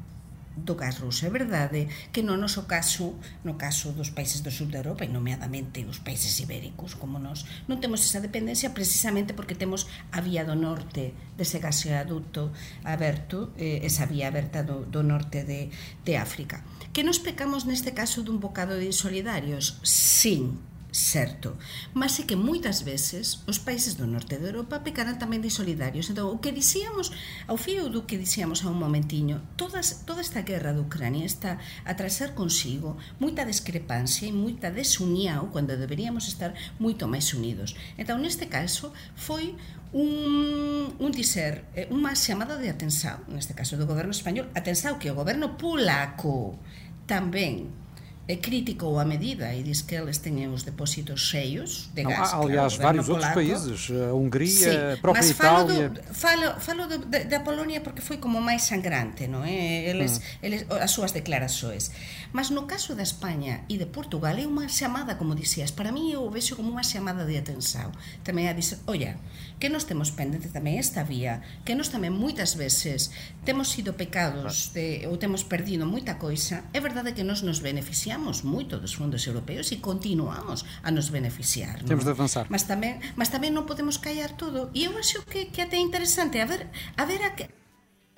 [0.65, 1.25] do gas ruso.
[1.25, 5.11] É verdade que no noso caso, no caso dos países do sur de Europa, e
[5.11, 10.43] nomeadamente os países ibéricos como nós, non temos esa dependencia precisamente porque temos a vía
[10.43, 12.51] do norte dese gasoduto
[12.83, 15.71] aberto, eh, esa vía aberta do, do norte de,
[16.03, 16.63] de África.
[16.91, 19.79] Que nos pecamos neste caso dun bocado de insolidarios?
[19.85, 20.59] Sim,
[20.91, 21.57] certo.
[21.93, 26.09] Mas é que moitas veces os países do norte de Europa pecaran tamén de solidarios.
[26.09, 27.13] Entón, o que dixíamos,
[27.45, 31.61] ao fío do que dixíamos a un momentiño, todas, toda esta guerra de Ucrania está
[31.85, 37.77] a trazer consigo moita discrepancia e moita desunión cando deberíamos estar moito máis unidos.
[37.97, 39.53] Entón, neste caso, foi
[39.93, 45.09] un, un dizer, eh, unha chamada de atensao, neste caso do goberno español, atensao que
[45.09, 46.57] o goberno polaco
[47.09, 47.73] tamén
[48.29, 52.31] é crítico a medida e diz que eles têm os depósitos cheios de gás.
[52.31, 55.89] Não, aliás, claro, vários outros países, a Hungria, a própria mas Itália.
[55.89, 59.89] Falo, do, falo, falo do, de, da Polónia porque foi como máis sangrante, non é?
[59.89, 60.45] Eles, mm.
[60.45, 61.89] eles, as súas declarações.
[62.29, 66.13] Mas no caso da España e de Portugal é unha chamada, como dixías, para mí
[66.13, 67.89] eu o vexo como unha chamada de atenção.
[68.21, 69.17] Tamén a dizer, olla,
[69.57, 73.09] que nós temos pendente tamén esta vía, que nós tamén moitas veces
[73.41, 78.18] temos sido pecados de, ou temos perdido moita coisa, é verdade que nós nos beneficiamos
[78.43, 81.81] moito dos fondos europeos e continuamos a nos beneficiar.
[81.83, 82.45] Temos de avançar.
[82.51, 84.69] Mas tamén, mas tamén non podemos callar todo.
[84.75, 86.67] E eu acho que, que até é interesante a ver,
[86.99, 87.47] a ver a que,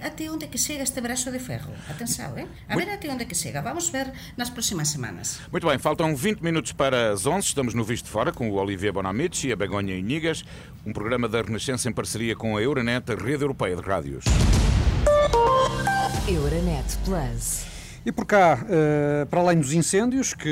[0.02, 1.72] até onde que chega este braço de ferro.
[1.90, 2.48] Atenção, hein?
[2.68, 3.62] A ver até onde que chega.
[3.62, 5.40] Vamos ver nas próximas semanas.
[5.52, 7.48] Muito bem, faltam 20 minutos para as 11.
[7.48, 10.44] Estamos no Visto Fora com o Olivier Bonamici e a Begonha Inigas,
[10.86, 14.26] um programa da Renascença em parceria com a Euronet, a rede europeia de rádios.
[16.28, 17.71] Euronet Plus.
[18.04, 20.50] E por cá, uh, para além dos incêndios que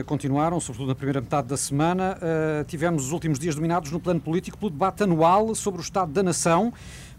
[0.00, 4.00] uh, continuaram, sobretudo na primeira metade da semana, uh, tivemos os últimos dias dominados no
[4.00, 6.72] plano político pelo debate anual sobre o Estado da Nação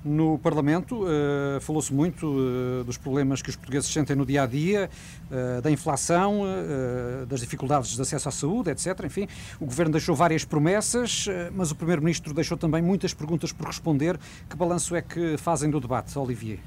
[0.04, 1.06] no Parlamento.
[1.62, 4.90] Falou-se muito dos problemas que os portugueses sentem no dia a dia,
[5.62, 6.42] da inflação,
[7.30, 9.00] das dificuldades de acesso à saúde, etc.
[9.06, 9.28] Enfim,
[9.60, 14.20] o Governo deixou várias promessas, mas o Primeiro-Ministro deixou também muitas perguntas por responder.
[14.50, 16.58] Que balanço é que fazem do debate, Olivier?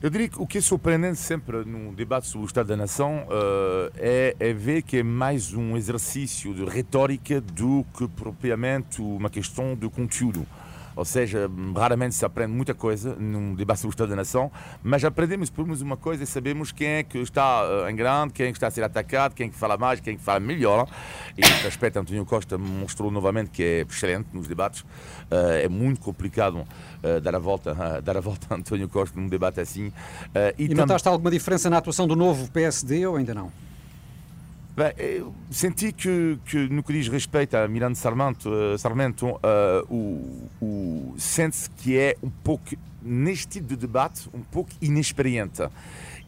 [0.00, 3.26] Eu diria que o que é surpreendente sempre num debate sobre o Estado da Nação
[3.26, 9.28] uh, é, é, ver que é mais um exercício de retórica do que propriamente uma
[9.28, 10.46] questão de conteúdo.
[10.98, 14.50] Ou seja, raramente se aprende muita coisa num debate sobre o Estado da Nação,
[14.82, 18.46] mas aprendemos por uma coisa e sabemos quem é que está eh, em grande, quem
[18.46, 20.40] é que está a ser atacado, quem é que fala mais, quem é que fala
[20.40, 20.88] melhor.
[21.36, 24.80] E nesse aspecto, António Costa mostrou novamente que é excelente nos debates.
[24.80, 26.66] Uh, é muito complicado
[27.02, 29.92] uh, dar, a volta, uh, dar a volta a António Costa num debate assim.
[30.56, 33.50] e e notaste alguma diferença na atuação do novo PSD ou ainda não?
[34.78, 39.38] Bem, eu senti que, que, no que diz respeito a Miranda Sarmento, uh, Sarmento uh,
[39.90, 45.64] o, o sente-se que é um pouco, neste tipo de debate, um pouco inexperiente.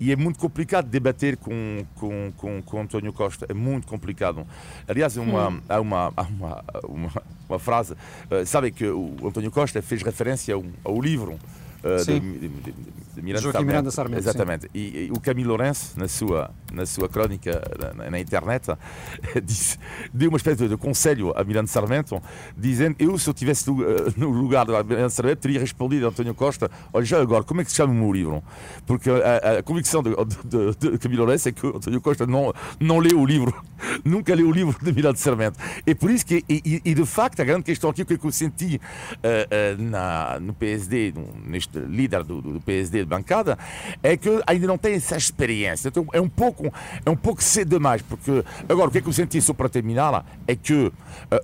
[0.01, 4.45] E é muito complicado debater com, com, com, com António Costa, é muito complicado.
[4.89, 5.61] Aliás, uma, hum.
[5.69, 10.57] há, uma, há uma, uma, uma frase, uh, sabe que o António Costa fez referência
[10.57, 11.39] ao, ao livro
[11.85, 12.75] uh, de, de, de,
[13.23, 13.67] Miranda, Sarmento.
[13.67, 14.21] Miranda Sarmento.
[14.21, 14.71] Exatamente.
[14.75, 17.63] E, e, o Camilo Lourenço, na sua, na sua crónica
[17.97, 18.67] na, na internet,
[19.43, 19.79] disse,
[20.13, 22.21] deu uma espécie de conselho a Miranda Sarmento,
[22.57, 23.71] dizendo: Eu, se eu estivesse
[24.17, 27.65] no lugar de Miranda Sarmento, teria respondido a António Costa: Olha, já agora, como é
[27.65, 28.43] que se chama o meu livro?
[28.87, 30.11] Porque a, a convicção de,
[30.45, 33.55] de, de Camilo Lourenço é que António Costa não, não leu o livro,
[34.05, 35.59] nunca leu o livro de Miranda Sarmento.
[35.87, 38.19] E por isso que, e, e, de facto, a grande questão aqui, o que, é
[38.19, 41.13] que eu senti uh, uh, na, no PSD,
[41.45, 43.59] neste líder do, do PSD de bancada,
[44.03, 45.89] é que ainda não tem essa experiência.
[45.89, 46.73] Então é um pouco,
[47.05, 49.69] é um pouco cedo demais, porque agora o que é que eu senti só para
[49.69, 50.93] terminar é que uh,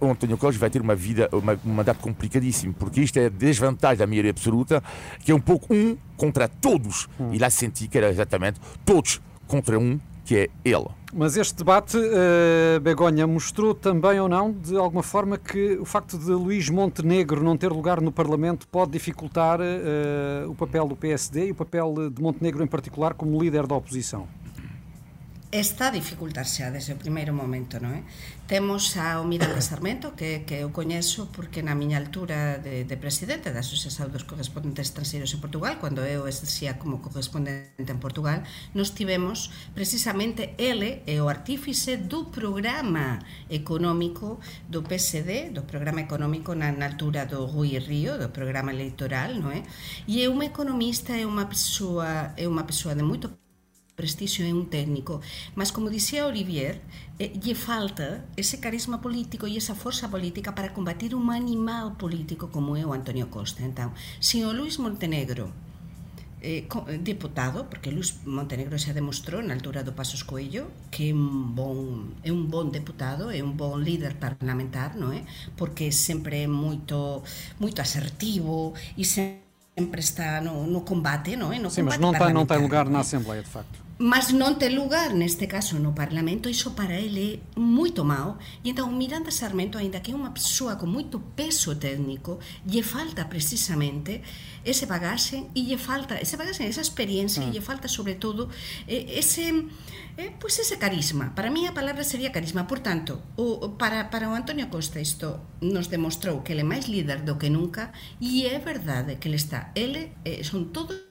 [0.00, 3.28] o António Costa vai ter uma vida, uma, um mandato complicadíssimo, porque isto é a
[3.28, 4.82] desvantagem da maioria absoluta,
[5.24, 7.08] que é um pouco um contra todos.
[7.18, 7.30] Hum.
[7.32, 10.86] E lá senti que era exatamente todos contra um que é ele.
[11.18, 16.18] Mas este debate, uh, Begonha, mostrou também ou não, de alguma forma, que o facto
[16.18, 21.46] de Luís Montenegro não ter lugar no Parlamento pode dificultar uh, o papel do PSD
[21.46, 24.28] e o papel de Montenegro em particular como líder da oposição?
[25.60, 28.00] está a dificultarse desde o primeiro momento, non é?
[28.00, 28.04] Eh?
[28.46, 32.96] Temos a o Miranda Sarmento, que, que eu coñezo porque na miña altura de, de
[32.98, 38.46] presidente da Asociación dos Correspondentes Transeiros en Portugal, cando eu exercía como correspondente en Portugal,
[38.76, 43.18] nos tivemos precisamente ele e o artífice do programa
[43.50, 44.38] económico
[44.70, 49.50] do PSD, do programa económico na, na altura do Rui Río, do programa electoral, non
[49.50, 49.62] é?
[49.62, 49.62] Eh?
[50.06, 53.45] E é un economista, é unha persoa, é unha persoa de moito
[53.96, 55.24] prestixio é un técnico,
[55.56, 56.84] mas como dicía Olivier,
[57.18, 62.52] eh, lle falta ese carisma político e esa forza política para combatir un animal político
[62.52, 63.64] como é o Antonio Costa.
[63.64, 65.50] Entón, se o Luis Montenegro
[66.44, 66.68] eh,
[67.00, 72.12] deputado, porque Luis Montenegro xa demostrou na altura do Pasos Coello que é un bon,
[72.20, 75.24] é un bon deputado, é un bon líder parlamentar, non é?
[75.56, 77.24] Porque sempre é moito
[77.56, 81.56] moito asertivo e sempre está no, no combate, non é?
[81.56, 84.76] No Sim, mas non ten, non ten lugar na Assembleia, de facto mas non ten
[84.76, 89.80] lugar neste caso no Parlamento, iso para ele é moito mau e entón Miranda Sarmento,
[89.80, 92.36] aínda que é unha persoa con moito peso técnico
[92.68, 94.20] lle falta precisamente
[94.68, 97.48] ese bagaxe e lle falta ese bagaxe, esa experiencia mm.
[97.48, 98.52] e lle falta sobre todo
[98.84, 99.64] ese
[100.20, 101.32] eh, pois ese carisma.
[101.32, 102.66] Para mí a palabra sería carisma.
[102.66, 106.88] Por tanto, o, para, para o Antonio Costa isto nos demostrou que ele é máis
[106.88, 109.72] líder do que nunca e é verdade que ele está.
[109.72, 111.05] Ele, eh, son todos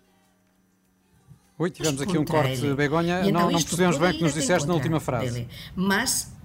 [1.58, 3.22] Oi, tivemos aqui um corte, de Begonha.
[3.22, 5.32] Então, não, não percebemos bem o que nos disseste na última frase.
[5.32, 5.48] Dele.
[5.76, 6.36] Mas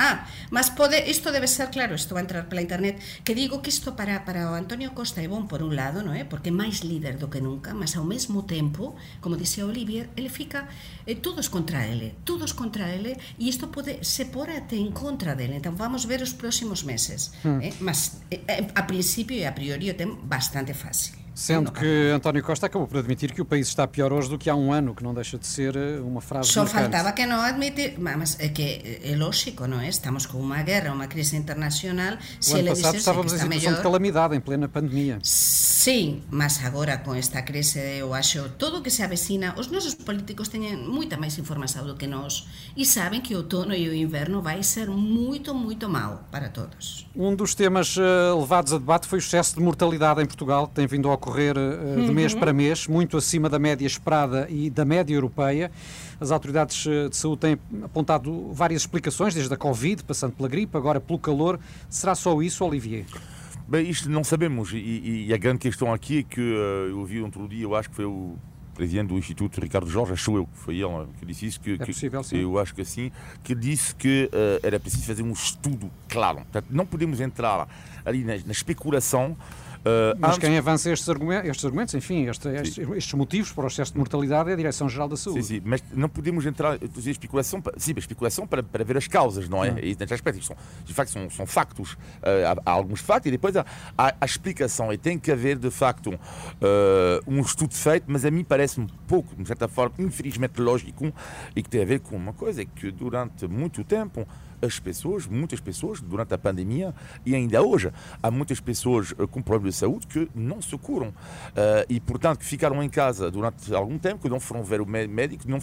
[0.00, 3.68] Ah, mas pode, isto debe ser claro, isto vai entrar pela internet, que digo que
[3.68, 6.24] isto para, para o Antonio Costa é bom por un lado, non é?
[6.24, 10.32] Porque é máis líder do que nunca, mas ao mesmo tempo, como dixía Olivier, ele
[10.32, 10.64] fica
[11.04, 15.36] eh, todos contra ele, todos contra ele, e isto pode se por até en contra
[15.36, 15.60] dele.
[15.60, 17.36] Então vamos ver os próximos meses.
[17.44, 17.60] Hmm.
[17.60, 17.76] Eh?
[17.84, 21.19] Mas eh, a principio e a priori o ten bastante fácil.
[21.40, 24.50] Sendo que António Costa acabou por admitir que o país está pior hoje do que
[24.50, 26.82] há um ano, que não deixa de ser eh, uma frase Só marcante.
[26.82, 29.88] faltava que não admitir, mas é que é lógico, não é?
[29.88, 32.18] Estamos com uma guerra, uma crise internacional.
[32.46, 33.76] O ano passado estávamos em situação melhor...
[33.76, 35.18] de calamidade, em plena pandemia.
[35.22, 39.94] Sim, mas agora com esta crise, eu acho, todo o que se avecina, os nossos
[39.94, 43.94] políticos têm muita mais informação do que nós e sabem que o outono e o
[43.94, 47.08] inverno vai ser muito, muito mal para todos.
[47.16, 50.74] Um dos temas uh, levados a debate foi o excesso de mortalidade em Portugal, que
[50.74, 52.40] tem vindo a ocorrer ocorrer uh, de mês uhum.
[52.40, 55.70] para mês, muito acima da média esperada e da média europeia.
[56.20, 60.76] As autoridades eh, de saúde têm apontado várias explicações, desde a Covid, passando pela gripe,
[60.76, 61.58] agora pelo calor.
[61.88, 63.06] Será só isso, Olivier?
[63.66, 64.70] Bem, isto não sabemos.
[64.72, 67.88] E, e a grande questão aqui é que uh, eu ouvi outro dia, eu acho
[67.88, 68.36] que foi o
[68.74, 72.22] presidente do Instituto, Ricardo Jorge, achou eu, foi ele que disse isso, que, é possível,
[72.22, 73.12] que eu acho que assim,
[73.44, 76.38] que disse que uh, era preciso fazer um estudo claro.
[76.38, 77.68] Portanto, não podemos entrar
[78.04, 79.36] ali na, na especulação
[79.80, 83.66] Uh, Mas quem avança estes argumentos, estes argumentos enfim, este, estes, estes, motivos para o
[83.66, 85.42] excesso de mortalidade é a Direção-Geral da Saúde.
[85.42, 89.48] Sim, sim, mas não podemos entrar em especulação, sim, especulação para, para ver as causas,
[89.48, 89.70] não é?
[89.70, 89.78] Não.
[89.78, 91.96] E nesse aspecto, são, de facto, são, são factos, uh,
[92.64, 93.64] há, há, alguns factos, e depois há,
[93.96, 96.18] há, a explicação, e tem que haver, de facto, uh,
[97.26, 101.10] um estudo feito, mas a mim parece um pouco, de certa forma, infelizmente lógico,
[101.56, 104.26] e que tem a ver com uma coisa, é que durante muito tempo,
[104.62, 106.94] as pessoas, muitas pessoas, durante a pandemia
[107.24, 107.90] e ainda hoje,
[108.22, 111.14] há muitas pessoas eh, com problemas de saúde que não se curam uh,
[111.88, 115.44] e, portanto, que ficaram em casa durante algum tempo, que não foram ver o médico,
[115.46, 115.62] não uh,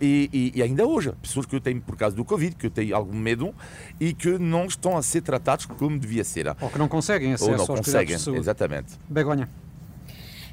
[0.00, 3.54] e, e, ainda hoje, pessoas que têm, por causa do Covid, que têm algum medo
[3.98, 6.48] e que não estão a ser tratados como devia ser.
[6.60, 8.98] Ou que não conseguem acesso Ou não conseguem, exatamente.
[9.08, 9.48] Begonha.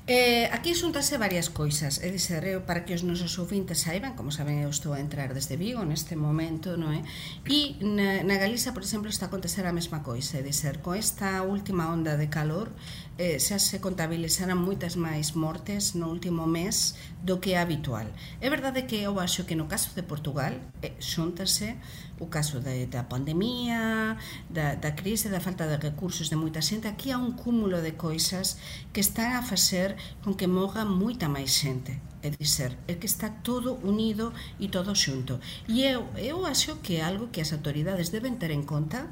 [0.10, 4.32] Eh, aquí xuntase varias coisas, é dizer, eu para que os nosos ouvintes saiban, como
[4.32, 7.04] saben, eu estou a entrar desde Vigo neste momento, non é?
[7.44, 10.96] E na, na Galiza, por exemplo, está a acontecer a mesma coisa, é dizer, con
[10.96, 12.72] esta última onda de calor,
[13.20, 18.08] eh, xa se contabilizaran moitas máis mortes no último mes do que é habitual.
[18.40, 20.56] É verdade que eu acho que no caso de Portugal
[20.88, 21.76] eh, xuntase
[22.20, 24.18] o caso de, da pandemia,
[24.50, 27.94] da, da crise, da falta de recursos de moita xente, aquí há un cúmulo de
[27.94, 28.58] coisas
[28.94, 32.08] que están a facer con que moga moita máis xente.
[32.28, 35.40] É dizer, é que está todo unido e todo xunto.
[35.70, 39.08] E eu, eu acho que é algo que as autoridades deben ter en conta.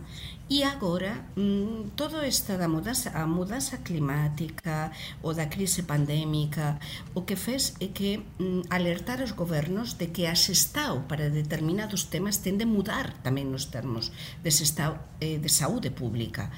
[0.50, 6.78] E agora mmm, todo esta da mudanza, a mudanza climática ou da crise pandémica
[7.14, 12.10] o que fez é que mmm, alertar os gobernos de que as estado para determinados
[12.10, 16.50] temas ten de mudar tamén nos termos de estado eh, de saúde pública.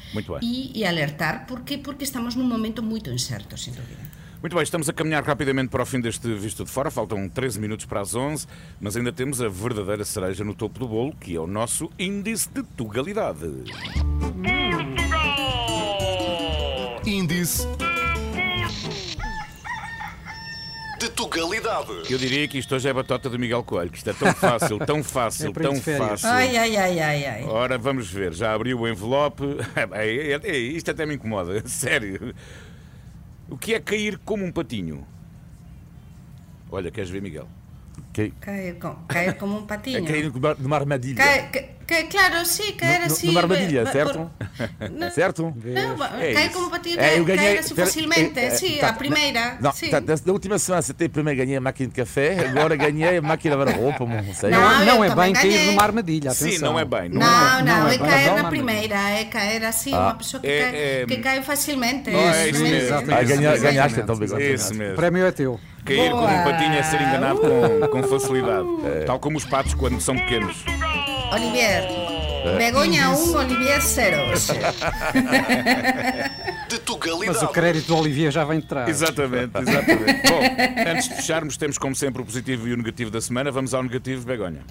[0.44, 4.88] E, e alertar porque porque estamos nun momento moito incerto, sin dúvida Muito bem, estamos
[4.88, 6.92] a caminhar rapidamente para o fim deste Visto de Fora.
[6.92, 8.46] Faltam 13 minutos para as 11,
[8.80, 12.48] mas ainda temos a verdadeira cereja no topo do bolo, que é o nosso índice
[12.50, 13.64] de tugalidade.
[17.04, 17.68] Índice
[21.00, 21.92] de tugalidade.
[22.10, 24.34] Eu diria que isto hoje é a batota de Miguel Coelho, que isto é tão
[24.34, 26.30] fácil, tão fácil, é tão fácil.
[26.30, 27.44] Ai, ai, ai, ai, ai.
[27.46, 29.44] Ora, vamos ver, já abriu o envelope.
[29.94, 32.34] É, é, é, isto até me incomoda, sério.
[33.50, 35.06] O que é cair como um patinho?
[36.70, 37.48] Olha, queres ver, Miguel?
[38.42, 40.00] Cair, com, cair como um patinho.
[40.00, 41.18] É cair numa armadilha.
[41.18, 43.28] Cair, que, claro, sí, caer así.
[43.28, 44.30] Numa armadilha, certo?
[44.92, 45.54] No, certo?
[45.64, 48.94] Não, é cair como patinho, é, eu ganhei, cair assim facilmente, é, sim, tá, a
[48.94, 49.58] primeira.
[49.62, 49.90] Não, sim.
[49.90, 53.56] Tá, da última semana até primeiro ganhei a máquina de café, agora ganhei a máquina
[53.56, 54.52] de lavar roupa, não sei.
[54.52, 55.58] Não, é bem ganhei.
[55.58, 56.52] cair numa armadilha, atenção.
[56.52, 57.10] Sim, não é bem.
[57.10, 60.16] Não, não, é, não, não é, é cair na primeira, é cair assim, ah, uma
[60.16, 62.10] pessoa que, cai, é, que cai facilmente.
[62.10, 62.96] É isso mesmo.
[62.98, 64.94] Ah, ganhaste então, Isso mesmo.
[64.94, 65.60] O prémio é teu.
[65.86, 68.68] Cair como um patinho é ser enganado com, com facilidade.
[69.08, 70.66] Tal como os patos quando são pequenos.
[71.32, 71.84] Olivier.
[72.58, 74.18] Begonha 1, Olivier 0.
[76.70, 77.28] De tugalidade.
[77.28, 78.90] Mas o crédito do Olivier já vem de trás.
[78.90, 80.28] Exatamente, exatamente.
[80.28, 80.40] Bom,
[80.90, 83.52] antes de fecharmos, temos como sempre o positivo e o negativo da semana.
[83.52, 84.62] Vamos ao negativo, Begonha.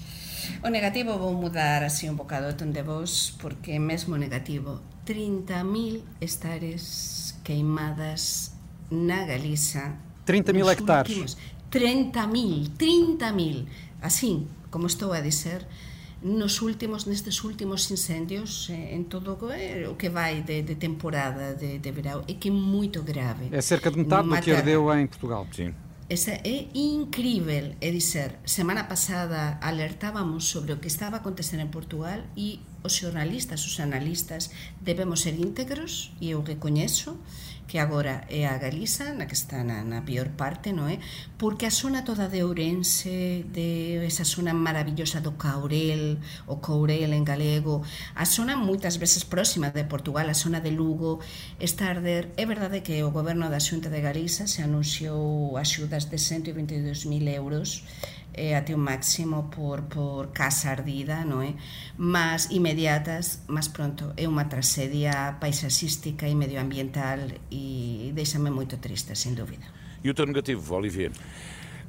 [0.63, 4.81] O negativo vou mudar assim um bocado o tom de voz, porque mesmo negativo.
[5.07, 8.53] 30.000 hectares queimadas
[8.91, 9.93] na Galiza.
[10.27, 11.37] 30.000 hectares.
[11.71, 13.67] 30.000, 30.000.
[14.03, 15.67] Assim, como estou a dizer,
[16.23, 21.79] nos últimos nestes últimos incendios eh, en todo o que vai de, de temporada de,
[21.79, 23.49] de verão é que é muito grave.
[23.53, 24.41] É cerca de metade Mata...
[24.41, 25.47] do que ardeu em Portugal.
[25.53, 25.75] Sim.
[26.09, 31.67] Esa é incrível, é dizer, semana pasada alertábamos sobre o que estaba a acontecer en
[31.67, 37.19] Portugal e os xornalistas, os analistas debemos ser íntegros e eu recoñezo
[37.67, 41.03] que agora é a Galiza, na que está na, na pior parte, non é?
[41.35, 47.27] Porque a zona toda de Ourense, de esa zona maravillosa do Caurel, o Courel en
[47.27, 47.83] galego,
[48.15, 51.19] a zona moitas veces próxima de Portugal, a zona de Lugo,
[51.59, 52.31] está a arder.
[52.39, 57.83] É verdade que o goberno da Xunta de Galiza se anunciou axudas de 122.000 euros
[58.37, 61.57] eh, até o máximo por, por casa ardida, non é?
[61.97, 69.33] Mas inmediatas, mas pronto, é unha tragedia paisaxística e medioambiental e deixame moito triste, sem
[69.33, 69.65] dúvida.
[70.05, 71.11] E o teu negativo, Olivier?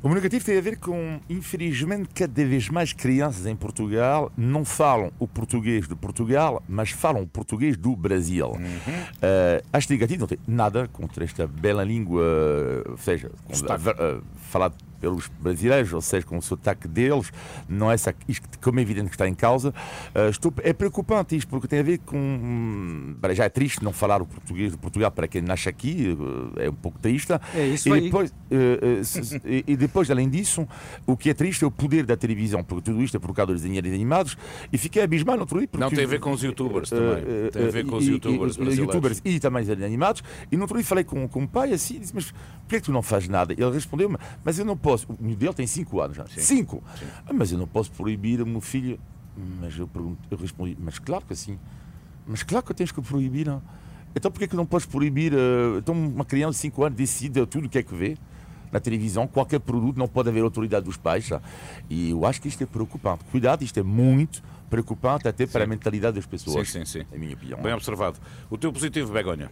[0.01, 4.63] O meu negativo tem a ver com, infelizmente, cada vez mais crianças em Portugal não
[4.63, 8.49] falam o português de Portugal, mas falam o português do Brasil.
[8.49, 8.59] Uhum.
[8.59, 12.23] Uh, acho negativo, não tem nada contra esta bela língua,
[12.87, 17.31] ou seja, uh, falado pelos brasileiros, ou seja, com o sotaque deles,
[17.67, 17.95] não é
[18.27, 19.69] isto como é evidente que está em causa.
[20.15, 22.17] Uh, estou, é preocupante isto, porque tem a ver com.
[22.17, 26.59] Hum, já é triste não falar o português de Portugal para quem nasce aqui, uh,
[26.59, 27.33] é um pouco triste.
[27.53, 28.01] É isso e aí.
[28.01, 30.67] depois, uh, se, e, e depois, além disso,
[31.05, 33.53] o que é triste é o poder da televisão, porque tudo isto é por causa
[33.53, 34.37] dos desenhos animados,
[34.71, 35.67] e fiquei abismado no outro dia.
[35.67, 37.23] Porque, não tem a ver com os youtubers também.
[37.51, 40.23] tem a ver com os youtubers e, e, youtubers e também os animados.
[40.51, 42.33] E no outro dia falei com, com o pai assim, disse, mas
[42.67, 43.53] por que tu não fazes nada?
[43.53, 45.07] Ele respondeu-me, mas eu não posso.
[45.09, 46.25] O dele tem 5 anos já.
[46.27, 46.83] 5!
[47.25, 48.99] Ah, mas eu não posso proibir o meu filho.
[49.61, 51.57] Mas eu, pergunto, eu respondi, mas claro que sim.
[52.25, 53.47] Mas claro que tens que proibir.
[53.47, 53.61] Não?
[54.15, 55.33] Então por que, não podes proibir?
[55.33, 58.17] Uh, então uma criança de 5 anos decide tudo o que é que vê
[58.71, 61.25] na televisão, qualquer produto, não pode haver autoridade dos pais.
[61.25, 61.41] Já.
[61.89, 63.23] E eu acho que isto é preocupante.
[63.31, 65.65] Cuidado, isto é muito preocupante até para sim.
[65.65, 66.69] a mentalidade das pessoas.
[66.69, 67.05] Sim, sim, sim.
[67.11, 67.61] É minha opinião.
[67.61, 68.19] Bem observado.
[68.49, 69.49] O teu positivo, Begonha?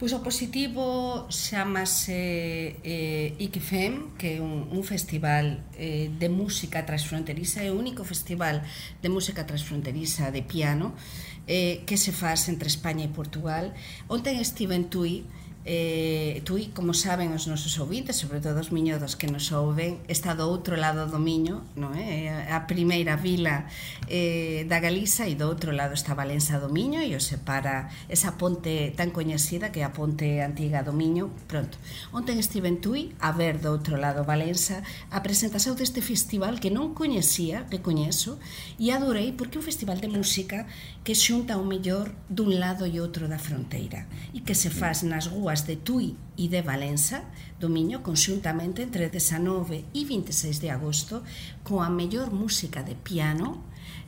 [0.00, 7.60] Pois o positivo chamase eh, IKFEM, que é un, un festival eh, de música transfronteriza,
[7.60, 8.64] é o único festival
[9.04, 10.96] de música transfronteriza de piano
[11.44, 13.76] eh, que se faz entre España e Portugal.
[14.08, 15.28] Ontem estive en Tui,
[15.64, 20.32] eh, Tui, como saben os nosos ouvintes, sobre todo os miñodos que nos ouven, está
[20.32, 22.32] do outro lado do Miño, non eh?
[22.32, 22.52] é?
[22.52, 23.68] a primeira vila
[24.08, 28.40] eh, da Galiza e do outro lado está Valença do Miño e o separa esa
[28.40, 31.28] ponte tan coñecida que é a ponte antiga do Miño.
[31.44, 31.76] Pronto,
[32.10, 34.80] onten estive en Tui a ver do outro lado Valença
[35.12, 38.40] a presentación deste festival que non coñecía, que coñezo,
[38.80, 40.64] e adorei porque é un festival de música
[41.04, 45.28] que xunta o mellor dun lado e outro da fronteira e que se faz nas
[45.28, 47.22] rúas de Tui e de Valença
[47.58, 51.22] do Miño conxuntamente entre 19 e 26 de agosto
[51.62, 53.64] con a mellor música de piano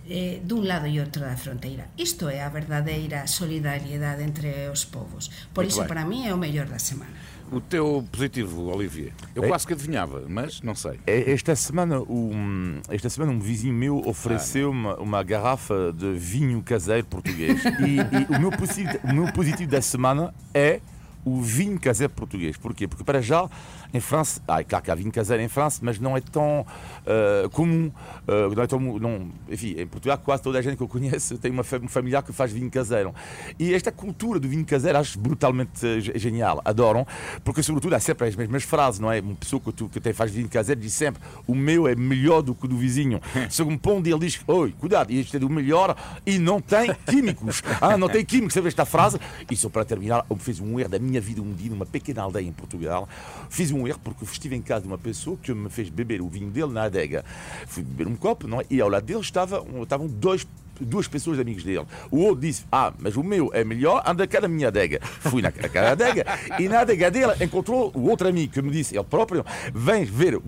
[0.08, 1.86] eh, dun lado e outro da fronteira.
[1.96, 5.30] Isto é a verdadeira solidariedade entre os povos.
[5.54, 5.88] Por Muito iso, bem.
[5.88, 7.10] para mí, é o mellor da semana.
[7.52, 9.12] O teu positivo, Olivier?
[9.36, 9.48] Eu É.
[9.48, 10.98] quase que adivinhava, mas não sei.
[11.06, 16.62] É, Esta semana, um, esta semana um vizinho meu ofereceu uma, uma garrafa de vinho
[16.62, 17.62] caseiro português.
[17.62, 20.80] E, e o, meu positivo, o meu positivo da semana é
[21.24, 22.56] o vinho caseiro português.
[22.56, 22.86] Porquê?
[22.88, 23.48] Porque para já,
[23.92, 26.60] em França, ah, é claro que há vinho caseiro em França, mas não é tão
[26.60, 27.90] uh, comum.
[28.26, 31.36] Uh, não é tão, não, enfim, em Portugal quase toda a gente que eu conheço
[31.38, 33.14] tem uma, um familiar que faz vinho caseiro.
[33.58, 36.60] E esta cultura do vinho caseiro acho brutalmente ge- genial.
[36.64, 37.06] Adoram,
[37.44, 39.20] porque sobretudo há sempre as mesmas frases, não é?
[39.20, 42.42] Uma pessoa que, tu, que tem, faz vinho caseiro diz sempre o meu é melhor
[42.42, 43.20] do que o do vizinho.
[43.50, 47.62] Segundo ponto, ele diz, oi, cuidado, este é do melhor e não tem químicos.
[47.80, 49.18] Ah, não tem químicos, sabe esta frase?
[49.50, 52.22] E só para terminar, eu fiz um erro da minha vida um dia numa pequena
[52.22, 53.08] aldeia em Portugal.
[53.50, 56.28] Fiz um erro porque estive em casa de uma pessoa que me fez beber o
[56.28, 57.24] vinho dele na adega.
[57.66, 58.64] Fui beber um copo, não é?
[58.70, 60.46] E ao lado dele estava, estavam dois
[60.84, 61.84] duas pessoas amigos dele.
[62.10, 65.00] O outro disse: Ah, mas o meu é melhor, anda cá na minha adega.
[65.02, 66.24] Fui na naquela adega
[66.58, 70.36] e na adega dele encontrou o outro amigo que me disse, ele próprio: Vem ver
[70.36, 70.40] a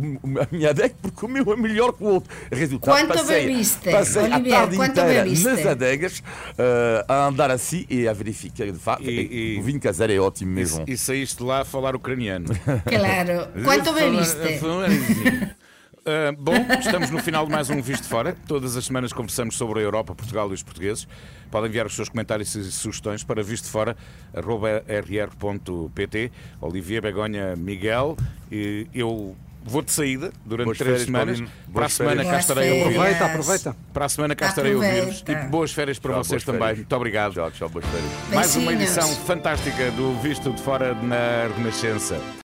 [0.55, 2.31] minha adega porque o meu é melhor que o outro.
[2.51, 4.55] Resultado, Quanto passei, bebiste, passei a Olivier?
[4.57, 5.45] tarde Quanto inteira bebiste?
[5.47, 6.23] nas adegas
[6.59, 8.67] eh, a andar assim e a verificar.
[8.71, 10.85] De facto, E- e- o vinho caseiro é ótimo mesmo.
[10.87, 12.47] E saíste lá a falar ucraniano.
[12.85, 13.49] Claro.
[13.65, 14.35] Quanto bebiste?
[16.07, 18.37] Ah, bom, estamos no final de mais um Visto Fora.
[18.47, 21.09] Todas as semanas conversamos sobre a Europa, Portugal e os portugueses.
[21.51, 26.33] Podem enviar os seus comentários e sugestões para vistofora.rr.pt.
[26.61, 28.19] Olivier Begonha Miguel.
[28.53, 31.41] E eu vou de saída durante Boas três férias, semanas.
[31.41, 32.41] Para a Boas semana cá férias.
[32.43, 32.97] estarei a ouvir.
[32.99, 33.77] Aproveita, aproveita.
[33.95, 35.25] Para a semana cá estarei a ouvir-vos.
[35.27, 36.61] E boas férias para Tchau, vocês também.
[36.61, 36.79] férias.
[36.79, 37.33] Muito obrigado.
[37.33, 38.11] Tchau, tchau, boas férias.
[38.31, 42.21] Mais uma edição fantástica do Visto de Fora na Renascença.